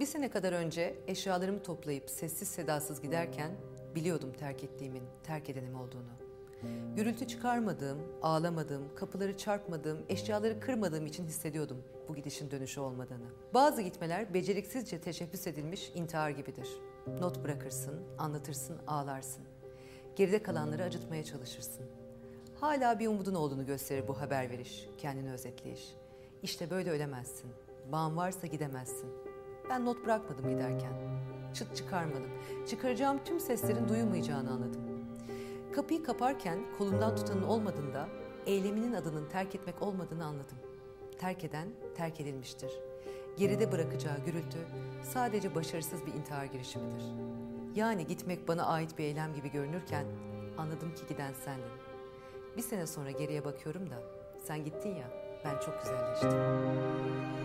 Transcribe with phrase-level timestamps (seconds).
[0.00, 3.50] Bir sene kadar önce eşyalarımı toplayıp sessiz sedasız giderken
[3.94, 6.10] biliyordum terk ettiğimin, terk edenim olduğunu.
[6.96, 13.26] Gürültü çıkarmadığım, ağlamadığım, kapıları çarpmadığım, eşyaları kırmadığım için hissediyordum bu gidişin dönüşü olmadığını.
[13.54, 16.68] Bazı gitmeler beceriksizce teşebbüs edilmiş intihar gibidir.
[17.20, 19.44] Not bırakırsın, anlatırsın, ağlarsın.
[20.16, 21.86] Geride kalanları acıtmaya çalışırsın.
[22.60, 25.94] Hala bir umudun olduğunu gösterir bu haber veriş, kendini özetleyiş.
[26.42, 27.50] İşte böyle ölemezsin.
[27.92, 29.29] Bağın varsa gidemezsin.
[29.70, 30.92] Ben not bırakmadım giderken.
[31.54, 32.30] Çıt çıkarmadım.
[32.68, 34.82] Çıkaracağım tüm seslerin duyulmayacağını anladım.
[35.72, 38.08] Kapıyı kaparken kolumdan tutanın olmadığında
[38.46, 40.56] eyleminin adının terk etmek olmadığını anladım.
[41.18, 42.70] Terk eden terk edilmiştir.
[43.36, 44.58] Geride bırakacağı gürültü
[45.02, 47.04] sadece başarısız bir intihar girişimidir.
[47.74, 50.04] Yani gitmek bana ait bir eylem gibi görünürken
[50.58, 51.70] anladım ki giden sendin.
[52.56, 54.02] Bir sene sonra geriye bakıyorum da
[54.44, 55.10] sen gittin ya
[55.44, 57.39] ben çok güzelleştim.